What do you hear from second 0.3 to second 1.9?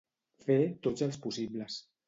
Fer tots els possibles.